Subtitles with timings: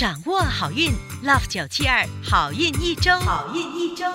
[0.00, 0.90] 掌握好运
[1.22, 4.06] ，Love 九七二好运一周，好运一周。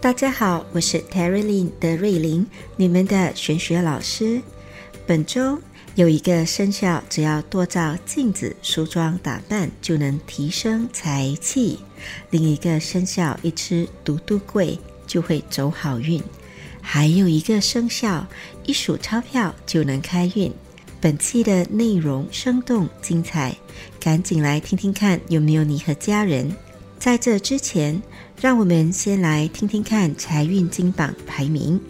[0.00, 2.46] 大家好，我是 Terry Lin 的瑞琳，
[2.76, 4.40] 你们的玄学老师。
[5.08, 5.60] 本周
[5.96, 11.80] 有一个生肖，只要多照镜子、梳妆打扮，就能提升财气；
[12.30, 16.22] 另一个生肖一吃独独贵，就会走好运；
[16.80, 18.24] 还有一个生肖
[18.64, 20.54] 一数钞票就能开运。
[21.02, 23.56] 本期的内容生动精彩，
[23.98, 26.54] 赶紧来听听看有没有你和家人。
[26.98, 28.02] 在这之前，
[28.40, 31.80] 让我们先来听听看财运金榜排名。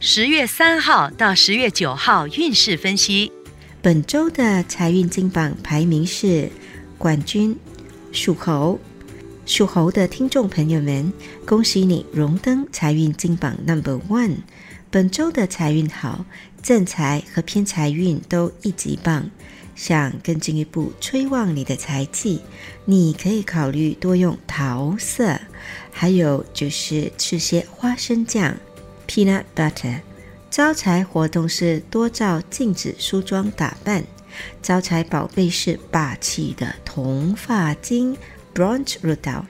[0.00, 3.32] 十月三号到十月九号运势分析，
[3.80, 6.50] 本周的财运金榜排名是
[6.96, 7.56] 冠军
[8.12, 8.78] 属猴。
[9.46, 11.12] 属猴的听众朋友们，
[11.46, 14.36] 恭喜你荣登财运金榜 Number One。
[14.90, 16.24] 本周的财运好，
[16.62, 19.30] 正财和偏财运都一级棒。
[19.78, 22.40] 想更进一步催旺你的财气，
[22.84, 25.38] 你可以考虑多用桃色，
[25.92, 28.56] 还有就是吃些花生酱
[29.06, 30.00] （peanut butter）。
[30.50, 34.02] 招财活动是多照镜子梳妆打扮。
[34.60, 38.16] 招财宝贝是霸气的铜发金
[38.52, 39.44] （bronze rudal）。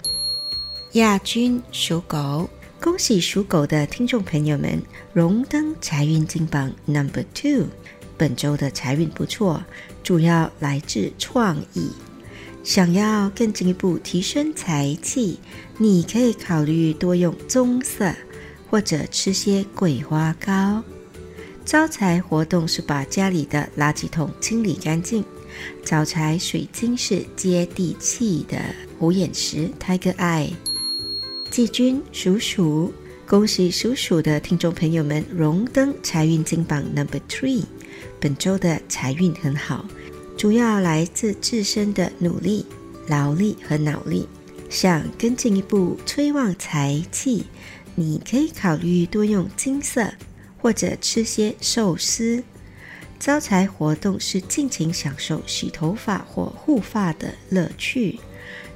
[0.92, 2.50] 亚军属狗。
[2.80, 4.80] 恭喜属狗的听众朋友们
[5.12, 7.66] 荣登财运金榜 Number Two。
[8.18, 9.62] 本周的财运不错，
[10.02, 11.90] 主要来自创意。
[12.64, 15.38] 想要更进一步提升财气，
[15.78, 18.12] 你可以考虑多用棕色，
[18.68, 20.82] 或者吃些桂花糕。
[21.64, 25.24] 招财活动是把家里的垃圾桶清理干净。
[25.84, 28.58] 招财水晶是接地气的
[28.98, 30.50] 虎眼石 Tiger Eye。
[31.50, 32.92] 季军属鼠，
[33.26, 37.64] 恭喜属鼠的听众朋友们荣登财运金榜 Number Three。
[38.20, 39.84] 本周的财运很好，
[40.36, 42.66] 主要来自自身的努力、
[43.06, 44.28] 劳力和脑力。
[44.70, 47.46] 想更进一步催旺财气，
[47.94, 50.12] 你可以考虑多用金色，
[50.60, 52.44] 或者吃些寿司。
[53.18, 58.20] 招财活动是尽情享受洗头发或护发的乐趣。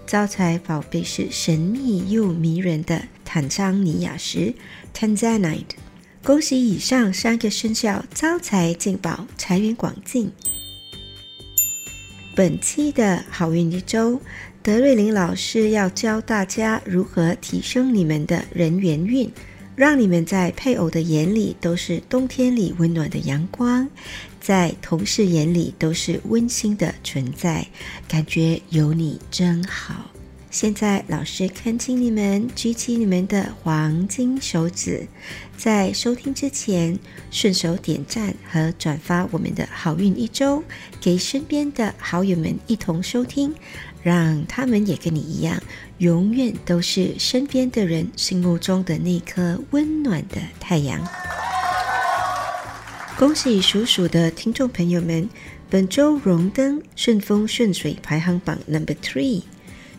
[0.06, 4.54] 招财宝贝是神秘又迷人的坦桑尼亚石
[4.94, 5.81] （Tanzanite）。
[6.24, 10.30] 恭喜以上三个生肖招财进宝，财源广进。
[12.36, 14.20] 本期的好运一周，
[14.62, 19.28] 德瑞琳老师要教大家如何提升你们的人缘运。
[19.74, 23.88] 让你们在配偶的眼里都是冬天里温暖的阳光，
[24.40, 27.66] 在同事眼里都是温馨的存在，
[28.06, 30.08] 感觉有你真好。
[30.52, 35.08] 现在老师恳请你们举起你们的黄金手指，
[35.56, 36.98] 在收听之前
[37.30, 40.62] 顺手点赞和转发我们的好运一周，
[41.00, 43.54] 给身边的好友们一同收听。
[44.02, 45.58] 让他们也跟你一样，
[45.98, 51.02] 永远都是身边的人心目中的那颗温暖的太阳。
[53.16, 55.26] 恭喜属鼠的听众朋友们，
[55.70, 59.44] 本周荣登顺风顺水排行榜 Number Three。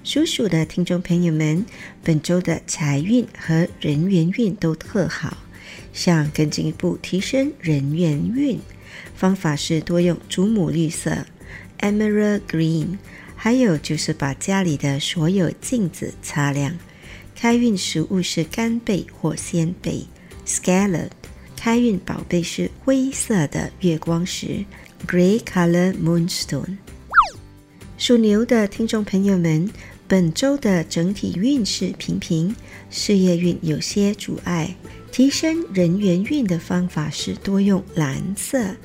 [0.03, 1.65] 属鼠的听众朋友们，
[2.03, 5.37] 本周的财运和人缘运都特好。
[5.93, 8.59] 想更进一步提升人缘运，
[9.15, 11.25] 方法是多用祖母绿色
[11.79, 12.97] Emerald Green。
[13.37, 16.77] 还有就是把家里的所有镜子擦亮。
[17.33, 20.05] 开运食物是干贝或鲜贝
[20.45, 21.11] （scallop）。
[21.55, 24.65] 开运宝贝是灰色的月光石
[25.07, 26.75] （grey color moonstone）。
[27.97, 29.69] 属牛的听众朋友们，
[30.07, 32.55] 本周的整体运势平平，
[32.89, 34.75] 事业运有些阻碍。
[35.11, 38.75] 提升人缘运的方法是多用蓝色。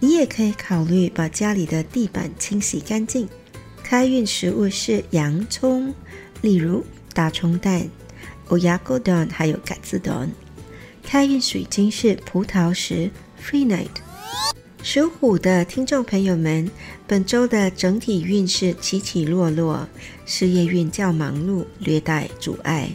[0.00, 3.28] 你也可以考虑把家里的地板清洗干净。
[3.82, 5.94] 开运食物是洋葱，
[6.42, 6.84] 例如
[7.14, 7.88] 大葱蛋、
[8.48, 10.30] 欧亚果蛋，还有嘎子蛋。
[11.04, 13.10] 开运水晶是葡萄石
[13.40, 13.86] （Free Night）。
[14.86, 16.70] 属虎的听众朋友们，
[17.08, 19.84] 本周的整体运势起起落落，
[20.26, 22.88] 事业运较忙碌，略带阻碍。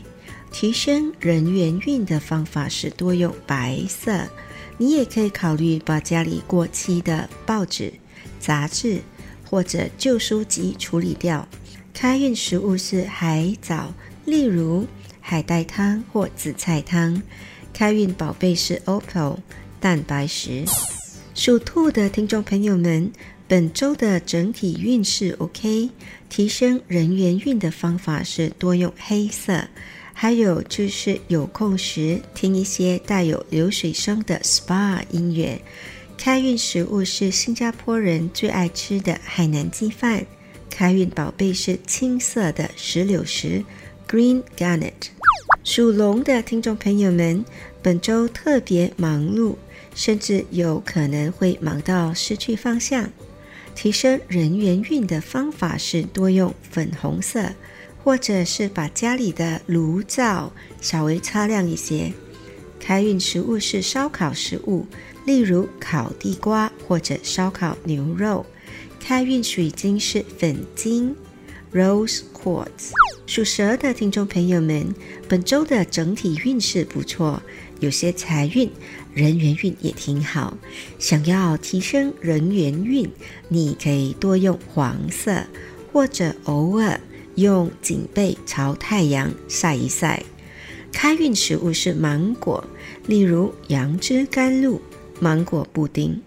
[0.53, 4.25] 提升人缘运的方法是多用白色。
[4.77, 7.91] 你也可以考虑把家里过期的报纸、
[8.39, 9.01] 杂志。
[9.43, 11.45] 或者旧书籍处理掉。
[11.93, 13.93] 开运食物是海藻，
[14.23, 14.88] 例如
[15.19, 17.21] 海带汤或紫菜汤。
[17.73, 19.39] 开运宝贝是 opal
[19.81, 20.63] 蛋白石。
[21.33, 23.09] 属兔的听众朋友们，
[23.47, 25.89] 本周的整体运势 OK，
[26.29, 29.65] 提升人缘运的方法是多用黑色，
[30.13, 35.59] 还有就是有空时听一些带有流水声的 SPA 音乐。
[36.17, 40.25] 开运食物是新加坡人最爱吃的海南鸡饭。
[40.69, 43.63] 开运宝贝是青色的石榴石
[44.07, 44.91] （Green Garnet）。
[45.63, 47.43] 属龙的听众朋友们，
[47.81, 49.55] 本周特别忙碌，
[49.93, 53.09] 甚至有可能会忙到失去方向。
[53.73, 57.51] 提升人缘运的方法是多用粉红色，
[58.03, 60.51] 或者是把家里的炉灶
[60.81, 62.11] 稍微擦亮一些。
[62.79, 64.85] 开运食物是烧烤食物，
[65.25, 68.45] 例如烤地瓜或者烧烤牛肉。
[68.99, 71.15] 开运水晶是粉晶
[71.73, 72.91] （Rose Quartz）。
[73.25, 74.93] 属蛇的听众朋友们，
[75.29, 77.41] 本周的整体运势不错，
[77.81, 78.71] 有些财运、
[79.13, 80.57] 人缘运也挺好。
[80.97, 83.11] 想要提升人缘运，
[83.49, 85.43] 你可以多用黄色，
[85.91, 86.97] 或者偶尔
[87.35, 90.23] 用颈背朝太阳晒一晒。
[90.93, 92.63] 开运食物是芒果，
[93.07, 94.81] 例如杨枝甘露、
[95.19, 96.21] 芒果布丁。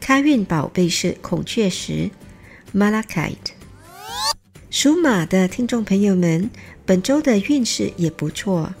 [0.00, 2.10] 开运宝贝是孔雀石
[2.74, 3.52] （Malachite）。
[4.70, 6.48] 属马的听众朋友们，
[6.86, 8.72] 本周的运势也不错，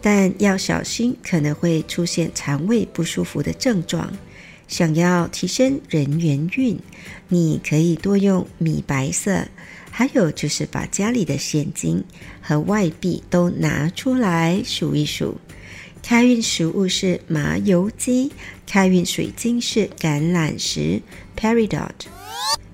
[0.00, 4.12] 但要小心可能会出现肠胃不舒服的症状。
[4.68, 6.78] 想要提升人缘运，
[7.28, 9.46] 你可以多用米白色，
[9.90, 12.02] 还有就是把家里的现金
[12.40, 15.36] 和外币都拿出来数一数。
[16.02, 18.30] 开运食物是麻油鸡，
[18.66, 21.00] 开运水晶是橄榄石
[21.36, 21.90] （Peridot）。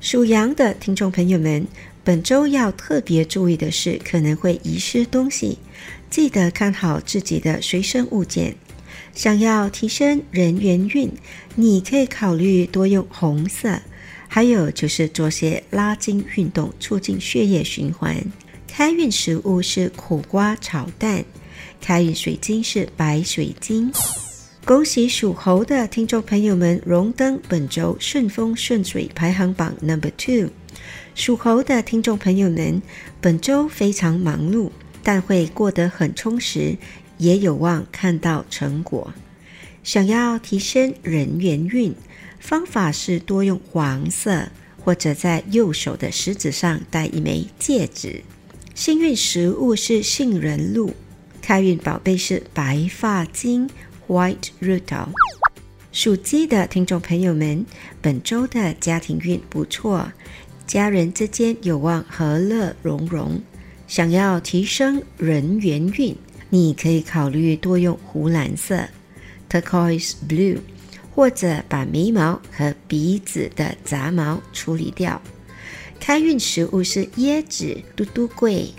[0.00, 1.66] 属羊的听众朋友们。
[2.04, 5.56] 本周要特别注意的是，可能会遗失东西，
[6.12, 8.54] 记得看好自己的随身物件。
[9.14, 11.10] 想要提升人缘运，
[11.54, 13.80] 你可以考虑多用红色，
[14.28, 18.14] 还有就是做些拉筋运动，促进血液循环。
[18.68, 21.24] 开运食物是苦瓜炒蛋，
[21.80, 23.90] 开运水晶是白水晶。
[24.66, 30.50] 恭喜属猴的听众朋友们荣登本周顺风顺水排行榜 Number Two。
[31.14, 32.82] 属猴的听众朋友们，
[33.18, 34.70] 本周非常忙碌，
[35.02, 36.76] 但会过得很充实，
[37.18, 39.12] 也有望看到成果。
[39.82, 41.94] 想要提升人缘运，
[42.38, 44.48] 方法是多用黄色，
[44.84, 48.22] 或者在右手的食指上戴一枚戒指。
[48.74, 50.94] 幸运食物是杏仁露，
[51.40, 53.68] 开运宝贝是白发晶
[54.08, 55.08] （White Rutil）。
[55.90, 57.66] 属鸡的听众朋友们，
[58.00, 60.10] 本周的家庭运不错。
[60.66, 63.42] 家人之间有望和乐融融。
[63.92, 66.16] 想要提升人缘运，
[66.48, 68.88] 你可以考虑多用湖蓝色
[69.50, 70.56] （turquoise blue），
[71.14, 75.20] 或者把眉毛和鼻子的杂毛处理掉。
[76.00, 78.72] 开运食物是椰子嘟嘟桂，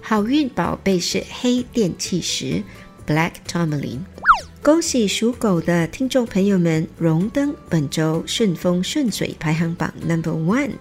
[0.00, 2.62] 好运宝贝是黑电气石
[3.04, 3.98] （black tourmaline）。
[4.62, 10.74] 恭喜属狗的听众朋友们荣登本周顺风顺水排行榜 Number One。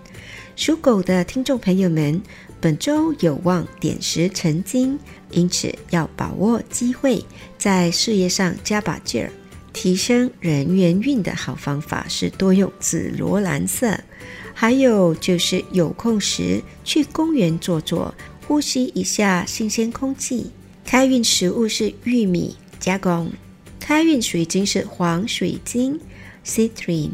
[0.56, 2.22] 属狗的听众朋友们，
[2.60, 5.00] 本周有望点石成金，
[5.32, 7.24] 因此要把握机会，
[7.58, 9.32] 在事业上加把劲儿。
[9.74, 13.98] 提升人缘运的好方法是多用紫罗兰色，
[14.54, 18.14] 还有就是有空时去公园坐坐，
[18.46, 20.52] 呼吸一下新鲜空气。
[20.86, 23.32] 开运食物是玉米加工，
[23.80, 26.00] 开运水晶是黄水晶
[26.46, 27.12] （Citrine）。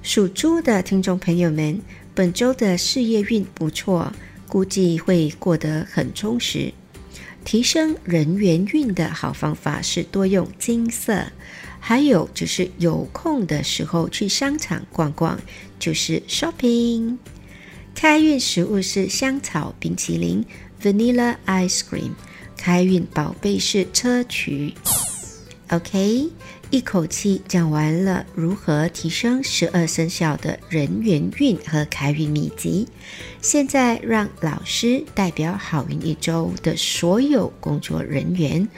[0.00, 1.80] 属猪的听众朋友们。
[2.14, 4.12] 本周的事业运不错，
[4.48, 6.72] 估计会过得很充实。
[7.44, 11.26] 提升人缘运的好方法是多用金色，
[11.80, 15.38] 还有就是有空的时候去商场逛逛，
[15.78, 17.18] 就是 shopping。
[17.94, 20.44] 开运食物是香草冰淇淋
[20.80, 22.12] （vanilla ice cream），
[22.56, 24.72] 开运宝贝是砗磲。
[25.70, 26.30] OK。
[26.70, 32.88] 一口气讲完了如何提升十二生肖的人缘运和开运秘籍，
[33.40, 38.68] 现在让老师代表好运一周的所有工作人员，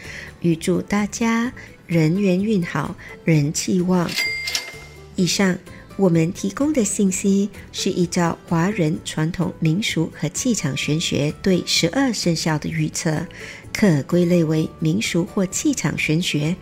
[0.40, 1.50] 预祝大家
[1.86, 4.10] 人缘运好，人气旺。
[5.14, 5.58] 以上
[5.96, 13.26] 我们提供的信息是依照华人传统民俗和气场玄学对十二生肖的预测，
[13.78, 16.56] 可归类为民俗或气场玄学。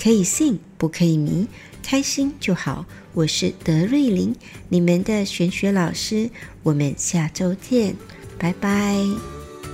[0.00, 1.48] 可以信，不可以迷，
[1.82, 2.86] 开心就好。
[3.12, 4.36] 我是德瑞琳，
[4.68, 6.30] 你们的玄学老师。
[6.62, 7.96] 我们下周见，
[8.38, 8.96] 拜拜。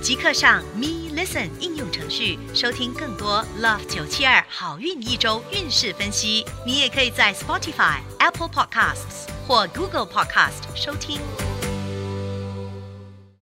[0.01, 6.43] 即刻上 Me Listen 应用程序收听更多 Love 九七二好运一周运势分析。
[6.65, 11.19] 你也可以在 Spotify、Apple Podcasts 或 Google Podcast 收听。